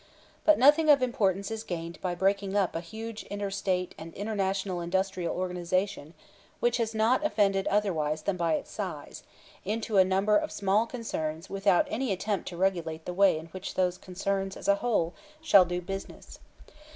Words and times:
But 0.45 0.57
nothing 0.57 0.89
of 0.89 1.03
importance 1.03 1.51
is 1.51 1.63
gained 1.63 2.01
by 2.01 2.15
breaking 2.15 2.55
up 2.55 2.73
a 2.75 2.79
huge 2.79 3.21
inter 3.25 3.51
State 3.51 3.93
and 3.99 4.15
international 4.15 4.81
industrial 4.81 5.37
organization 5.37 6.15
which 6.59 6.77
has 6.77 6.95
not 6.95 7.23
offended 7.23 7.67
otherwise 7.67 8.23
than 8.23 8.35
by 8.35 8.53
its 8.55 8.71
size, 8.71 9.21
into 9.63 9.97
a 9.97 10.03
number 10.03 10.35
of 10.35 10.51
small 10.51 10.87
concerns 10.87 11.51
without 11.51 11.85
any 11.87 12.11
attempt 12.11 12.47
to 12.47 12.57
regulate 12.57 13.05
the 13.05 13.13
way 13.13 13.37
in 13.37 13.45
which 13.49 13.75
those 13.75 13.99
concerns 13.99 14.57
as 14.57 14.67
a 14.67 14.77
whole 14.81 15.13
shall 15.39 15.65
do 15.65 15.79
business. 15.83 16.39